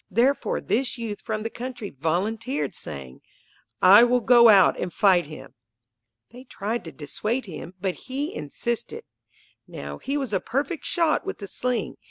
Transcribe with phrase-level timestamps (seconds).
[0.09, 3.21] Therefore this youth from the country volunteered saying,
[3.83, 5.53] "I will go out and fight him."
[6.31, 9.03] They tried to dissuade him, but he insisted.
[9.67, 11.97] Now he was a perfect shot with the sling.